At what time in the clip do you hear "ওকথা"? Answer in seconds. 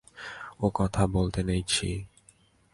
0.59-1.03